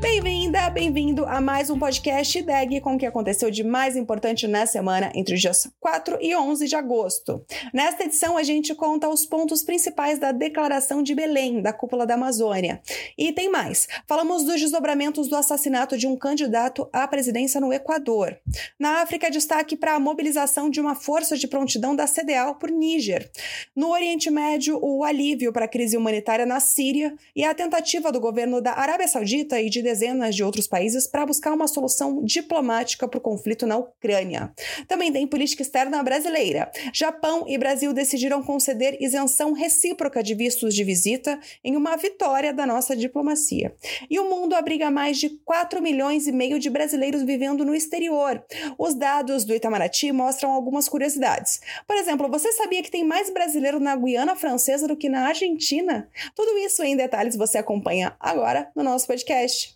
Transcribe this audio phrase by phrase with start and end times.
[0.00, 4.64] Bem-vinda, bem-vindo a mais um podcast DEG com o que aconteceu de mais importante na
[4.64, 7.44] semana entre os dias 4 e 11 de agosto.
[7.72, 12.14] Nesta edição, a gente conta os pontos principais da Declaração de Belém, da Cúpula da
[12.14, 12.80] Amazônia.
[13.16, 13.86] E tem mais.
[14.08, 18.38] Falamos dos desdobramentos do assassinato de um candidato à presidência no Equador.
[18.78, 23.30] Na África, destaque para a mobilização de uma força de prontidão da CDAO por Níger.
[23.76, 28.18] No Oriente Médio, o alívio para a crise humanitária na Síria e a tentativa do
[28.18, 33.08] governo da Arábia Saudita e de dezenas de outros países para buscar uma solução diplomática
[33.08, 34.52] para o conflito na Ucrânia.
[34.86, 36.70] Também tem política externa brasileira.
[36.94, 42.64] Japão e Brasil decidiram conceder isenção recíproca de vistos de visita em uma vitória da
[42.64, 43.74] nossa diplomacia.
[44.08, 48.44] E o mundo abriga mais de 4 milhões e meio de brasileiros vivendo no exterior.
[48.78, 51.60] Os dados do Itamaraty mostram algumas curiosidades.
[51.84, 56.08] Por exemplo, você sabia que tem mais brasileiro na Guiana Francesa do que na Argentina?
[56.36, 59.74] Tudo isso em detalhes você acompanha agora no nosso podcast.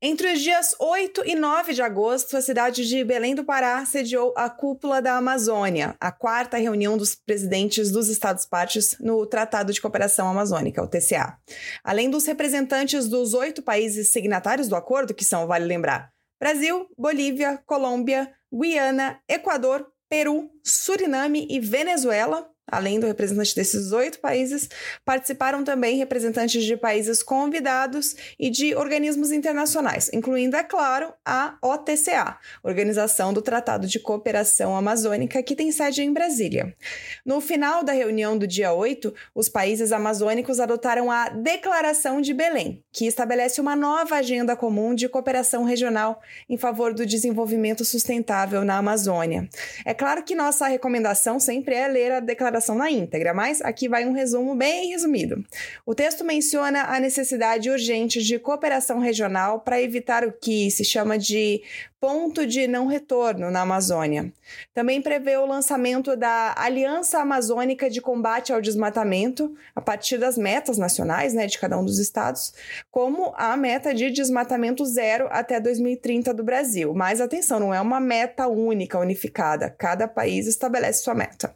[0.00, 4.32] Entre os dias 8 e 9 de agosto, a cidade de Belém do Pará sediou
[4.36, 10.28] a Cúpula da Amazônia, a quarta reunião dos presidentes dos Estados-partes no Tratado de Cooperação
[10.28, 11.36] Amazônica, o TCA.
[11.82, 17.60] Além dos representantes dos oito países signatários do acordo, que são, vale lembrar, Brasil, Bolívia,
[17.66, 24.68] Colômbia, Guiana, Equador, Peru, Suriname e Venezuela, Além do representante desses oito países,
[25.04, 32.38] participaram também representantes de países convidados e de organismos internacionais, incluindo, é claro, a OTCA,
[32.62, 36.76] Organização do Tratado de Cooperação Amazônica, que tem sede em Brasília.
[37.24, 42.84] No final da reunião do dia 8, os países amazônicos adotaram a Declaração de Belém,
[42.92, 48.76] que estabelece uma nova agenda comum de cooperação regional em favor do desenvolvimento sustentável na
[48.76, 49.48] Amazônia.
[49.86, 54.04] É claro que nossa recomendação sempre é ler a declaração na íntegra, mas aqui vai
[54.06, 55.44] um resumo bem resumido.
[55.86, 61.18] O texto menciona a necessidade urgente de cooperação regional para evitar o que se chama
[61.18, 61.62] de
[62.00, 64.32] ponto de não retorno na Amazônia.
[64.72, 70.78] Também prevê o lançamento da Aliança Amazônica de Combate ao Desmatamento, a partir das metas
[70.78, 72.52] nacionais né, de cada um dos estados,
[72.90, 76.94] como a meta de desmatamento zero até 2030 do Brasil.
[76.94, 79.68] Mas atenção, não é uma meta única, unificada.
[79.68, 81.54] Cada país estabelece sua meta.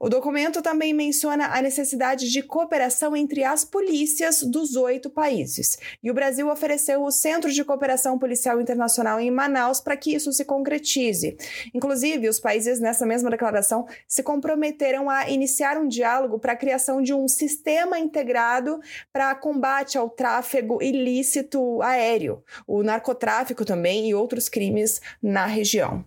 [0.00, 5.78] O documento também menciona a necessidade de cooperação entre as polícias dos oito países.
[6.02, 10.32] E o Brasil ofereceu o Centro de Cooperação Policial Internacional em Manaus para que isso
[10.32, 11.36] se concretize.
[11.74, 17.02] Inclusive, os países nessa mesma declaração se comprometeram a iniciar um diálogo para a criação
[17.02, 18.80] de um sistema integrado
[19.12, 26.04] para combate ao tráfego ilícito aéreo, o narcotráfico também e outros crimes na região.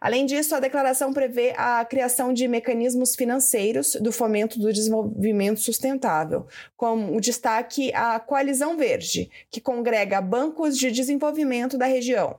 [0.00, 6.46] Além disso, a declaração prevê a criação de mecanismos financeiros do fomento do desenvolvimento sustentável,
[6.76, 12.38] com o destaque à Coalizão Verde, que congrega bancos de desenvolvimento da região.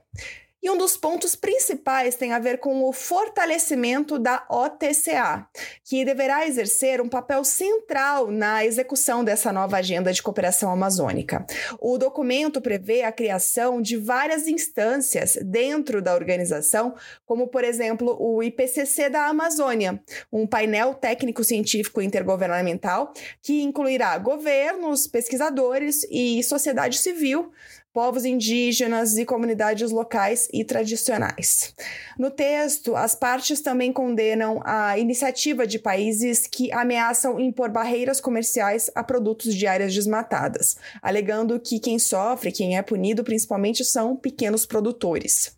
[0.64, 5.46] E um dos pontos principais tem a ver com o fortalecimento da OTCA,
[5.84, 11.44] que deverá exercer um papel central na execução dessa nova agenda de cooperação amazônica.
[11.78, 16.94] O documento prevê a criação de várias instâncias dentro da organização,
[17.26, 20.02] como, por exemplo, o IPCC da Amazônia,
[20.32, 27.52] um painel técnico-científico intergovernamental que incluirá governos, pesquisadores e sociedade civil
[27.94, 31.72] povos indígenas e comunidades locais e tradicionais.
[32.18, 38.90] No texto, as partes também condenam a iniciativa de países que ameaçam impor barreiras comerciais
[38.96, 44.66] a produtos de áreas desmatadas, alegando que quem sofre, quem é punido principalmente são pequenos
[44.66, 45.56] produtores.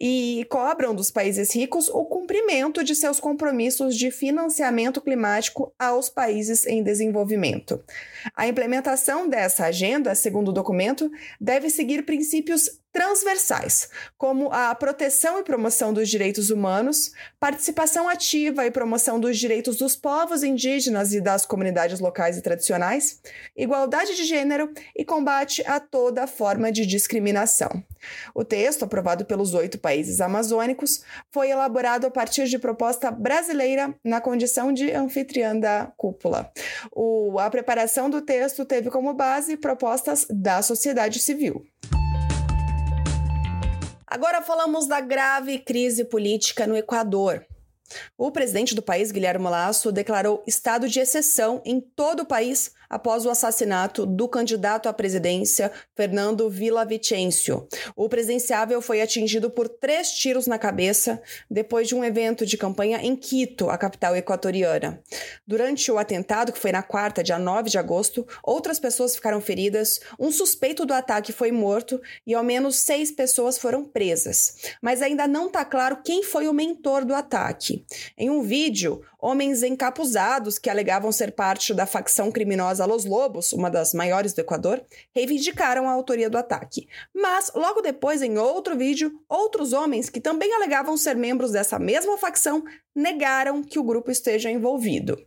[0.00, 6.66] E cobram dos países ricos o cumprimento de seus compromissos de financiamento climático aos países
[6.66, 7.82] em desenvolvimento.
[8.36, 11.10] A implementação dessa agenda, segundo o documento,
[11.40, 17.10] deve seguir princípios transversais, como a proteção e promoção dos direitos humanos,
[17.40, 23.20] participação ativa e promoção dos direitos dos povos indígenas e das comunidades locais e tradicionais,
[23.56, 27.82] igualdade de gênero e combate a toda forma de discriminação.
[28.32, 31.02] O texto, aprovado pelos oito países amazônicos,
[31.32, 36.52] foi elaborado a partir de proposta brasileira na condição de anfitriã da cúpula.
[36.92, 41.66] O, a preparação do texto teve como base propostas da sociedade civil.
[44.14, 47.44] Agora falamos da grave crise política no Equador.
[48.16, 53.24] O presidente do país, Guilherme Lasso, declarou estado de exceção em todo o país após
[53.24, 57.66] o assassinato do candidato à presidência Fernando Villavicencio.
[57.96, 61.20] O presidenciável foi atingido por três tiros na cabeça
[61.50, 65.02] depois de um evento de campanha em Quito, a capital equatoriana.
[65.46, 70.00] Durante o atentado, que foi na quarta, dia 9 de agosto, outras pessoas ficaram feridas,
[70.18, 74.56] um suspeito do ataque foi morto e ao menos seis pessoas foram presas.
[74.80, 77.84] Mas ainda não está claro quem foi o mentor do ataque.
[78.16, 83.70] Em um vídeo, homens encapuzados que alegavam ser parte da facção criminosa Los Lobos, uma
[83.70, 84.84] das maiores do Equador,
[85.14, 86.88] reivindicaram a autoria do ataque.
[87.14, 92.18] Mas, logo depois, em outro vídeo, outros homens que também alegavam ser membros dessa mesma
[92.18, 92.64] facção
[92.94, 95.18] negaram que o grupo esteja envolvido.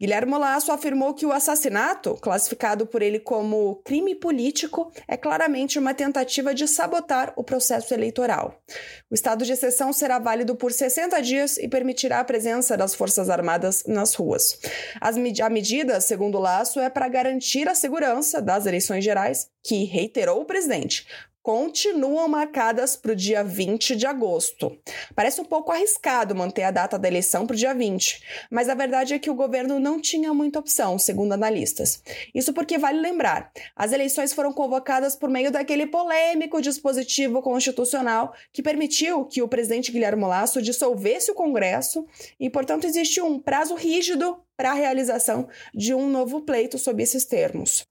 [0.00, 5.92] Guilherme Lasso afirmou que o assassinato, classificado por ele como crime político, é claramente uma
[5.92, 8.62] tentativa de sabotar o processo eleitoral.
[9.10, 13.28] O estado de exceção será válido por 60 dias e permitirá a presença das Forças
[13.28, 14.58] Armadas nas ruas.
[15.00, 20.40] As, a medida, segundo Lasso, é para garantir a segurança das eleições gerais, que, reiterou
[20.40, 21.06] o presidente,
[21.42, 24.76] continuam marcadas para o dia 20 de agosto.
[25.14, 28.74] Parece um pouco arriscado manter a data da eleição para o dia 20, mas a
[28.74, 32.02] verdade é que o governo não tinha muita opção, segundo analistas.
[32.34, 38.62] Isso porque vale lembrar, as eleições foram convocadas por meio daquele polêmico dispositivo constitucional que
[38.62, 42.06] permitiu que o presidente Guilherme Lasso dissolvesse o Congresso
[42.38, 47.24] e, portanto, existe um prazo rígido para a realização de um novo pleito sob esses
[47.24, 47.89] termos.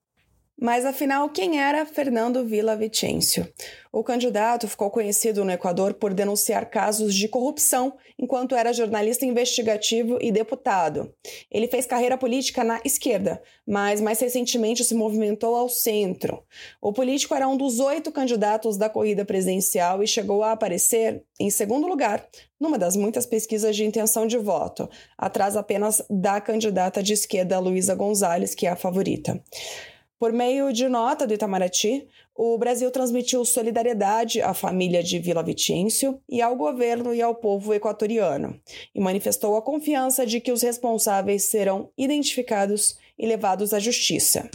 [0.62, 3.48] Mas afinal, quem era Fernando Vicencio?
[3.94, 10.18] O candidato ficou conhecido no Equador por denunciar casos de corrupção enquanto era jornalista investigativo
[10.22, 11.14] e deputado.
[11.50, 16.44] Ele fez carreira política na esquerda, mas mais recentemente se movimentou ao centro.
[16.82, 21.50] O político era um dos oito candidatos da corrida presidencial e chegou a aparecer em
[21.50, 22.28] segundo lugar
[22.60, 27.96] numa das muitas pesquisas de intenção de voto, atrás apenas da candidata de esquerda Luísa
[27.96, 29.42] Gonzalez, que é a favorita.
[30.20, 32.06] Por meio de nota do Itamaraty,
[32.36, 37.74] o Brasil transmitiu solidariedade à família de Vila Vicencio e ao governo e ao povo
[37.74, 38.60] equatoriano,
[38.94, 44.50] e manifestou a confiança de que os responsáveis serão identificados e levados à justiça.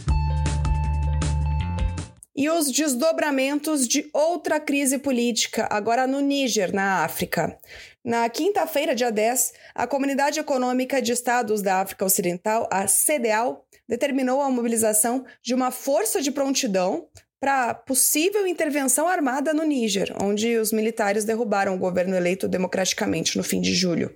[2.35, 7.57] E os desdobramentos de outra crise política, agora no Níger, na África.
[8.03, 14.41] Na quinta-feira, dia 10, a Comunidade Econômica de Estados da África Ocidental, a CDAO, determinou
[14.41, 17.07] a mobilização de uma força de prontidão
[17.39, 23.43] para possível intervenção armada no Níger, onde os militares derrubaram o governo eleito democraticamente no
[23.43, 24.15] fim de julho.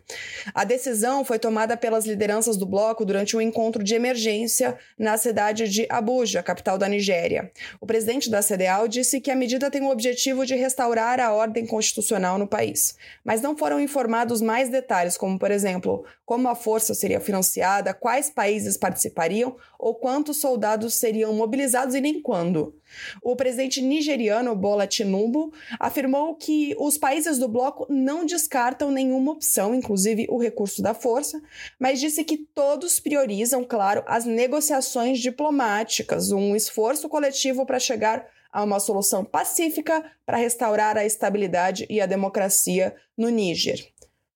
[0.54, 5.68] A decisão foi tomada pelas lideranças do bloco durante um encontro de emergência na cidade
[5.68, 7.51] de Abuja, capital da Nigéria.
[7.80, 11.65] O presidente da CDAO disse que a medida tem o objetivo de restaurar a ordem
[11.65, 16.94] constitucional no país, mas não foram informados mais detalhes, como, por exemplo, como a força
[16.94, 22.75] seria financiada, quais países participariam ou quantos soldados seriam mobilizados e nem quando.
[23.21, 29.73] O presidente nigeriano Bola Tinubu afirmou que os países do bloco não descartam nenhuma opção,
[29.73, 31.41] inclusive o recurso da força,
[31.79, 38.63] mas disse que todos priorizam, claro, as negociações diplomáticas, um esforço coletivo para chegar a
[38.63, 43.88] uma solução pacífica para restaurar a estabilidade e a democracia no Níger.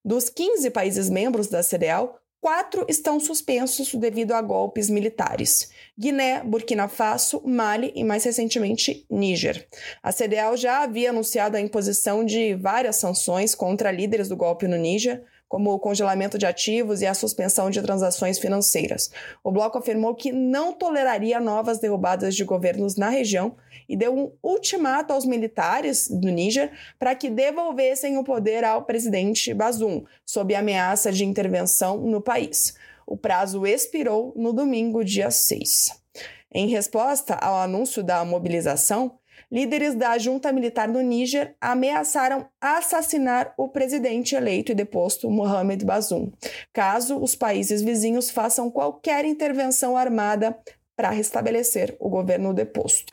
[0.05, 6.89] Dos 15 países membros da CDAO, Quatro estão suspensos devido a golpes militares: Guiné, Burkina
[6.89, 9.65] Faso, Mali e, mais recentemente, Níger.
[10.03, 14.75] A CDAO já havia anunciado a imposição de várias sanções contra líderes do golpe no
[14.75, 15.23] Níger,
[15.53, 19.11] como o congelamento de ativos e a suspensão de transações financeiras.
[19.43, 23.55] O bloco afirmou que não toleraria novas derrubadas de governos na região
[23.87, 29.53] e deu um ultimato aos militares do Níger para que devolvessem o poder ao presidente
[29.53, 32.73] Bazoum, sob ameaça de intervenção no país.
[33.05, 36.01] O prazo expirou no domingo, dia 6.
[36.51, 39.19] Em resposta ao anúncio da mobilização,
[39.51, 46.31] líderes da junta militar no Níger ameaçaram assassinar o presidente eleito e deposto Mohamed Bazoum,
[46.71, 50.57] caso os países vizinhos façam qualquer intervenção armada
[50.95, 53.12] para restabelecer o governo deposto.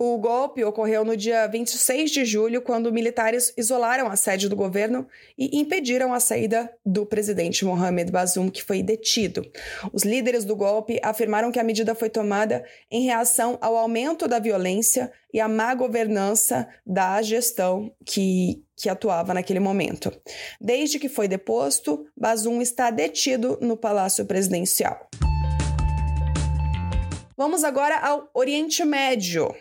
[0.00, 5.08] O golpe ocorreu no dia 26 de julho, quando militares isolaram a sede do governo
[5.36, 9.44] e impediram a saída do presidente Mohamed Bazoum, que foi detido.
[9.92, 14.38] Os líderes do golpe afirmaram que a medida foi tomada em reação ao aumento da
[14.38, 20.12] violência e à má governança da gestão que, que atuava naquele momento.
[20.60, 25.10] Desde que foi deposto, Bazoum está detido no Palácio Presidencial.
[27.36, 29.52] Vamos agora ao Oriente Médio.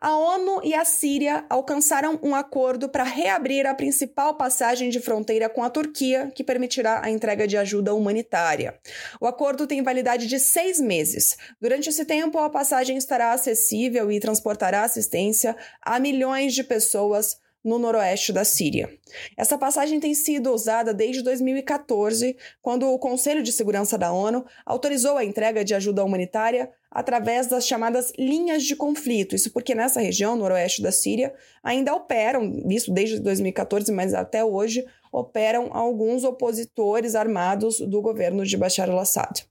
[0.00, 5.48] A ONU e a Síria alcançaram um acordo para reabrir a principal passagem de fronteira
[5.48, 8.78] com a Turquia, que permitirá a entrega de ajuda humanitária.
[9.20, 11.36] O acordo tem validade de seis meses.
[11.60, 17.36] Durante esse tempo, a passagem estará acessível e transportará assistência a milhões de pessoas
[17.68, 18.90] no noroeste da Síria.
[19.36, 25.16] Essa passagem tem sido usada desde 2014, quando o Conselho de Segurança da ONU autorizou
[25.16, 29.36] a entrega de ajuda humanitária através das chamadas linhas de conflito.
[29.36, 34.84] Isso porque nessa região, noroeste da Síria, ainda operam, isso desde 2014, mas até hoje,
[35.12, 39.46] operam alguns opositores armados do governo de Bashar al-Assad.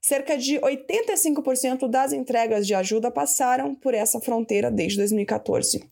[0.00, 5.82] Cerca de 85% das entregas de ajuda passaram por essa fronteira desde 2014.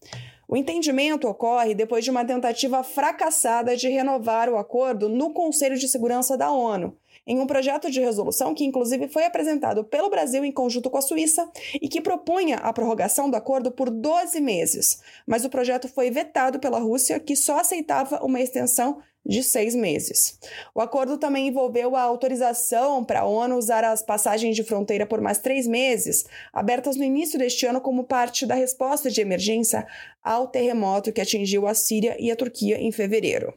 [0.50, 5.86] O entendimento ocorre depois de uma tentativa fracassada de renovar o acordo no Conselho de
[5.86, 10.50] Segurança da ONU, em um projeto de resolução que, inclusive, foi apresentado pelo Brasil em
[10.50, 15.02] conjunto com a Suíça e que propunha a prorrogação do acordo por 12 meses.
[15.26, 20.38] Mas o projeto foi vetado pela Rússia, que só aceitava uma extensão de seis meses.
[20.74, 25.20] O acordo também envolveu a autorização para a ONU usar as passagens de fronteira por
[25.20, 29.86] mais três meses, abertas no início deste ano como parte da resposta de emergência
[30.22, 33.52] ao terremoto que atingiu a Síria e a Turquia em fevereiro.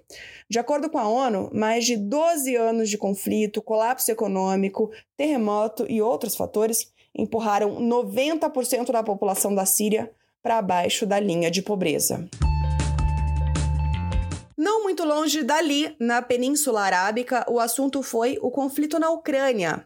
[0.50, 6.02] De acordo com a ONU, mais de 12 anos de conflito, colapso econômico, terremoto e
[6.02, 12.28] outros fatores empurraram 90% da população da Síria para abaixo da linha de pobreza.
[14.62, 19.84] Não muito longe dali, na Península Arábica, o assunto foi o conflito na Ucrânia.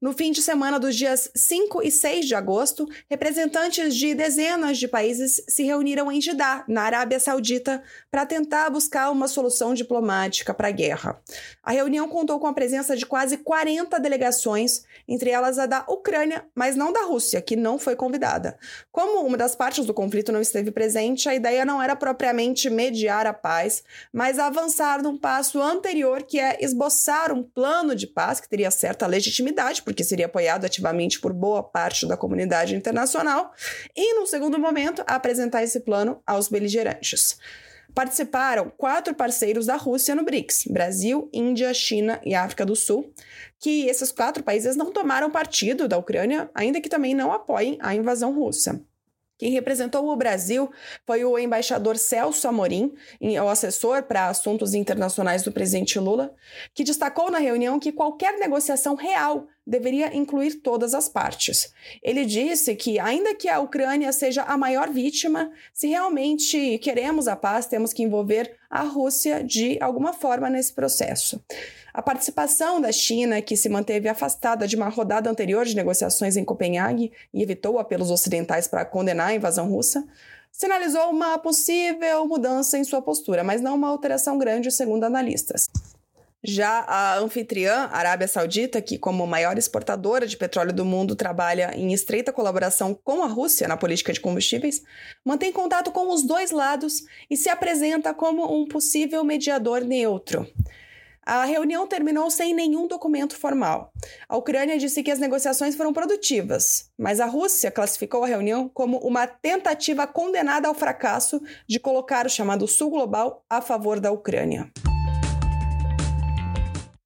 [0.00, 4.86] No fim de semana dos dias 5 e 6 de agosto, representantes de dezenas de
[4.86, 10.68] países se reuniram em Jeddah, na Arábia Saudita, para tentar buscar uma solução diplomática para
[10.68, 11.20] a guerra.
[11.64, 16.46] A reunião contou com a presença de quase 40 delegações, entre elas a da Ucrânia,
[16.54, 18.56] mas não da Rússia, que não foi convidada.
[18.92, 23.26] Como uma das partes do conflito não esteve presente, a ideia não era propriamente mediar
[23.26, 28.48] a paz, mas avançar num passo anterior, que é esboçar um plano de paz que
[28.48, 33.54] teria certa legitimidade porque seria apoiado ativamente por boa parte da comunidade internacional,
[33.96, 37.38] e, no segundo momento, apresentar esse plano aos beligerantes.
[37.94, 43.10] Participaram quatro parceiros da Rússia no BRICS: Brasil, Índia, China e África do Sul,
[43.58, 47.94] que esses quatro países não tomaram partido da Ucrânia, ainda que também não apoiem a
[47.94, 48.78] invasão russa.
[49.38, 50.68] Quem representou o Brasil
[51.06, 56.34] foi o embaixador Celso Amorim, o assessor para assuntos internacionais do presidente Lula,
[56.74, 61.72] que destacou na reunião que qualquer negociação real deveria incluir todas as partes.
[62.02, 67.36] Ele disse que, ainda que a Ucrânia seja a maior vítima, se realmente queremos a
[67.36, 71.40] paz, temos que envolver a Rússia de alguma forma nesse processo.
[71.92, 76.44] A participação da China, que se manteve afastada de uma rodada anterior de negociações em
[76.44, 80.06] Copenhague e evitou apelos ocidentais para condenar a invasão russa,
[80.50, 85.68] sinalizou uma possível mudança em sua postura, mas não uma alteração grande, segundo analistas.
[86.42, 91.92] Já a anfitriã, Arábia Saudita, que, como maior exportadora de petróleo do mundo, trabalha em
[91.92, 94.80] estreita colaboração com a Rússia na política de combustíveis,
[95.24, 100.46] mantém contato com os dois lados e se apresenta como um possível mediador neutro.
[101.26, 103.92] A reunião terminou sem nenhum documento formal.
[104.28, 108.96] A Ucrânia disse que as negociações foram produtivas, mas a Rússia classificou a reunião como
[108.98, 114.72] uma tentativa condenada ao fracasso de colocar o chamado Sul Global a favor da Ucrânia.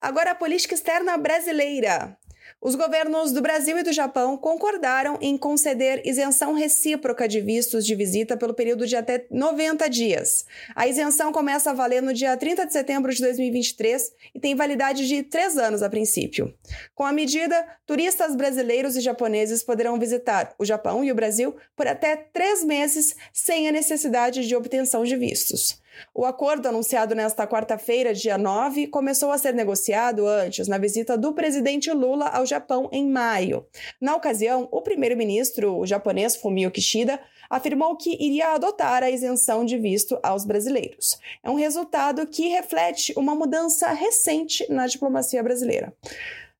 [0.02, 2.18] Agora a política externa brasileira.
[2.60, 7.94] Os governos do Brasil e do Japão concordaram em conceder isenção recíproca de vistos de
[7.94, 10.44] visita pelo período de até 90 dias.
[10.74, 15.06] A isenção começa a valer no dia 30 de setembro de 2023 e tem validade
[15.06, 16.52] de três anos a princípio.
[16.96, 21.86] Com a medida, turistas brasileiros e japoneses poderão visitar o Japão e o Brasil por
[21.86, 25.80] até três meses sem a necessidade de obtenção de vistos.
[26.14, 31.32] O acordo anunciado nesta quarta-feira, dia 9, começou a ser negociado antes, na visita do
[31.32, 33.66] presidente Lula ao Japão em maio.
[34.00, 40.18] Na ocasião, o primeiro-ministro japonês Fumio Kishida afirmou que iria adotar a isenção de visto
[40.22, 41.18] aos brasileiros.
[41.42, 45.92] É um resultado que reflete uma mudança recente na diplomacia brasileira.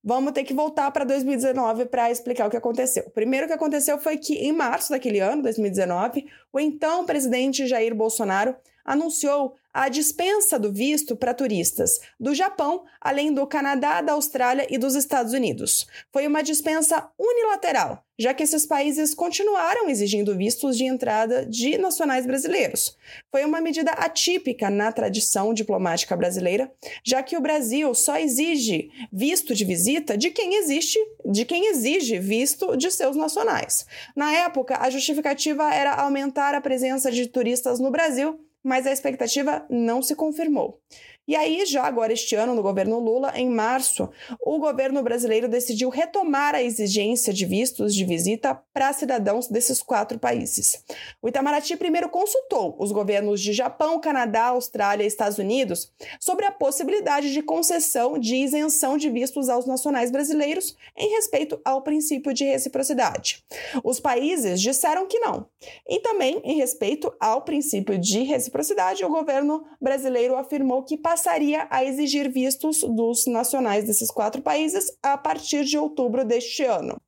[0.05, 3.05] Vamos ter que voltar para 2019 para explicar o que aconteceu.
[3.07, 7.95] O primeiro que aconteceu foi que, em março daquele ano, 2019, o então presidente Jair
[7.95, 14.67] Bolsonaro anunciou a dispensa do visto para turistas do Japão, além do Canadá, da Austrália
[14.69, 15.87] e dos Estados Unidos.
[16.12, 22.27] Foi uma dispensa unilateral, já que esses países continuaram exigindo vistos de entrada de nacionais
[22.27, 22.99] brasileiros.
[23.31, 26.71] Foi uma medida atípica na tradição diplomática brasileira,
[27.03, 32.19] já que o Brasil só exige visto de visita de quem existe, de quem exige
[32.19, 33.87] visto de seus nacionais.
[34.15, 39.66] Na época, a justificativa era aumentar a presença de turistas no Brasil mas a expectativa
[39.69, 40.81] não se confirmou.
[41.33, 45.89] E aí, já agora este ano, no governo Lula, em março, o governo brasileiro decidiu
[45.89, 50.85] retomar a exigência de vistos de visita para cidadãos desses quatro países.
[51.23, 56.53] O Itamaraty primeiro consultou os governos de Japão, Canadá, Austrália e Estados Unidos sobre a
[56.53, 62.45] possibilidade de concessão de isenção de vistos aos nacionais brasileiros em respeito ao princípio de
[62.45, 63.43] reciprocidade.
[63.83, 65.47] Os países disseram que não.
[65.89, 71.22] E também, em respeito ao princípio de reciprocidade, o governo brasileiro afirmou que passaria
[71.71, 77.00] a exigir vistos dos nacionais desses quatro países a partir de outubro deste ano.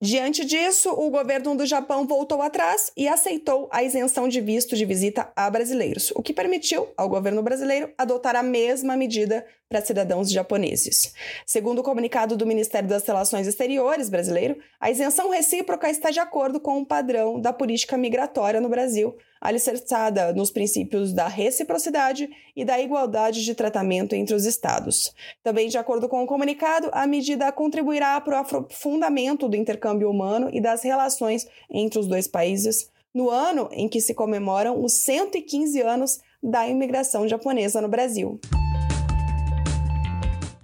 [0.00, 4.84] Diante disso, o governo do Japão voltou atrás e aceitou a isenção de visto de
[4.84, 10.30] visita a brasileiros, o que permitiu ao governo brasileiro adotar a mesma medida para cidadãos
[10.30, 11.12] japoneses.
[11.44, 16.60] Segundo o comunicado do Ministério das Relações Exteriores brasileiro, a isenção recíproca está de acordo
[16.60, 22.80] com o padrão da política migratória no Brasil, alicerçada nos princípios da reciprocidade e da
[22.80, 25.14] igualdade de tratamento entre os Estados.
[25.42, 30.48] Também, de acordo com o comunicado, a medida contribuirá para o aprofundamento do intercâmbio humano
[30.52, 35.80] e das relações entre os dois países no ano em que se comemoram os 115
[35.80, 38.38] anos da imigração japonesa no Brasil.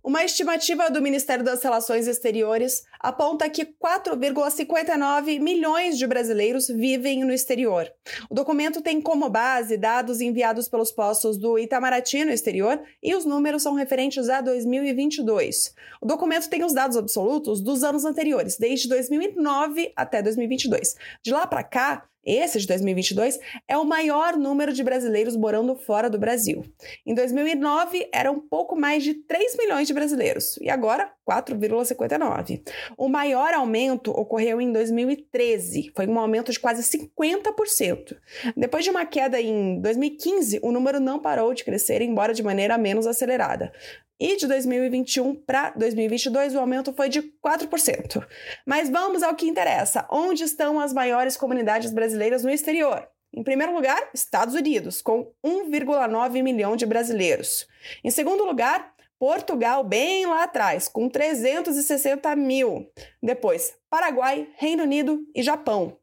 [0.05, 7.33] Uma estimativa do Ministério das Relações Exteriores aponta que 4,59 milhões de brasileiros vivem no
[7.33, 7.91] exterior.
[8.29, 13.25] O documento tem como base dados enviados pelos postos do Itamaraty no exterior e os
[13.25, 15.75] números são referentes a 2022.
[16.03, 20.97] O documento tem os dados absolutos dos anos anteriores, desde 2009 até 2022.
[21.23, 23.39] De lá para cá, esse de 2022
[23.69, 26.65] é o maior número de brasileiros morando fora do Brasil.
[27.07, 32.63] Em 2009, eram pouco mais de 3 milhões de brasileiros e agora 4,59.
[32.97, 38.17] O maior aumento ocorreu em 2013, foi um aumento de quase 50%.
[38.57, 42.77] Depois de uma queda em 2015, o número não parou de crescer, embora de maneira
[42.77, 43.73] menos acelerada.
[44.19, 48.27] E de 2021 para 2022 o aumento foi de 4%.
[48.67, 53.09] Mas vamos ao que interessa: onde estão as maiores comunidades brasileiras no exterior?
[53.37, 57.67] Em primeiro lugar, Estados Unidos, com 1,9 milhão de brasileiros.
[58.05, 62.89] Em segundo lugar, Portugal, bem lá atrás, com 360 mil.
[63.21, 65.99] Depois, Paraguai, Reino Unido e Japão.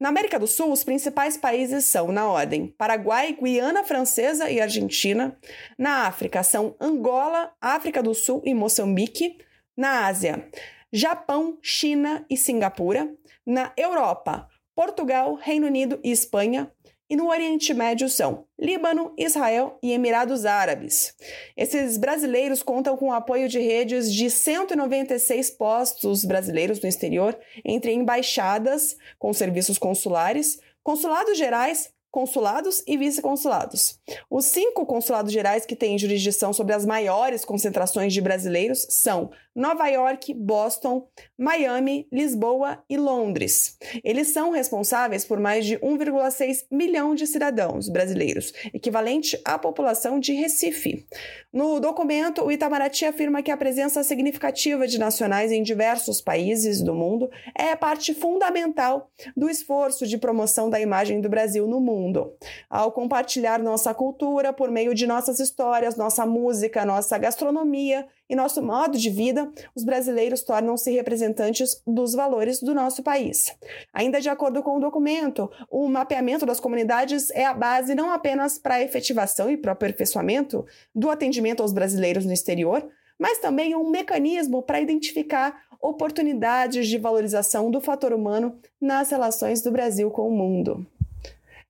[0.00, 5.36] Na América do Sul, os principais países são, na ordem, Paraguai, Guiana Francesa e Argentina.
[5.76, 9.38] Na África, são Angola, África do Sul e Moçambique.
[9.76, 10.48] Na Ásia,
[10.92, 13.12] Japão, China e Singapura.
[13.44, 16.70] Na Europa, Portugal, Reino Unido e Espanha
[17.08, 21.14] e no Oriente Médio são Líbano, Israel e Emirados Árabes.
[21.56, 27.92] Esses brasileiros contam com o apoio de redes de 196 postos brasileiros no exterior, entre
[27.92, 33.98] embaixadas com serviços consulares, consulados gerais consulados e vice-consulados.
[34.30, 39.88] Os cinco consulados gerais que têm jurisdição sobre as maiores concentrações de brasileiros são Nova
[39.88, 43.76] York, Boston, Miami, Lisboa e Londres.
[44.04, 50.32] Eles são responsáveis por mais de 1,6 milhão de cidadãos brasileiros, equivalente à população de
[50.32, 51.04] Recife.
[51.52, 56.94] No documento, o Itamaraty afirma que a presença significativa de nacionais em diversos países do
[56.94, 62.32] mundo é parte fundamental do esforço de promoção da imagem do Brasil no mundo.
[62.70, 68.62] Ao compartilhar nossa cultura por meio de nossas histórias, nossa música, nossa gastronomia, e nosso
[68.62, 73.56] modo de vida, os brasileiros tornam-se representantes dos valores do nosso país.
[73.92, 78.58] Ainda de acordo com o documento, o mapeamento das comunidades é a base não apenas
[78.58, 82.86] para a efetivação e para o aperfeiçoamento do atendimento aos brasileiros no exterior,
[83.18, 89.70] mas também um mecanismo para identificar oportunidades de valorização do fator humano nas relações do
[89.70, 90.86] Brasil com o mundo.